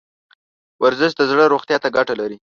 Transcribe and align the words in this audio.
ورزش 0.83 1.11
د 1.15 1.21
زړه 1.31 1.43
روغتیا 1.53 1.77
ته 1.83 1.89
ګټه 1.97 2.13
لري. 2.21 2.37